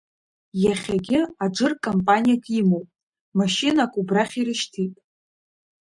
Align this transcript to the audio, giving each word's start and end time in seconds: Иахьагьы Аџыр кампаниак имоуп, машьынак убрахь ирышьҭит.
Иахьагьы 0.63 1.19
Аџыр 1.43 1.73
кампаниак 1.83 2.45
имоуп, 2.59 2.87
машьынак 3.37 3.91
убрахь 3.99 4.35
ирышьҭит. 4.39 4.93